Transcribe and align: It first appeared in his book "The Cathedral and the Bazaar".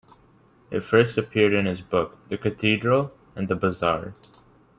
It 0.71 0.79
first 0.79 1.15
appeared 1.19 1.53
in 1.53 1.67
his 1.67 1.79
book 1.81 2.17
"The 2.29 2.37
Cathedral 2.39 3.11
and 3.35 3.47
the 3.47 3.55
Bazaar". 3.55 4.15